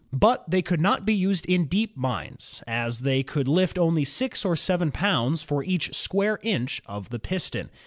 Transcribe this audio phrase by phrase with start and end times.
[0.11, 4.43] But they could not be used in deep mines, as they could lift only six
[4.43, 7.69] or seven pounds for each square inch of the piston.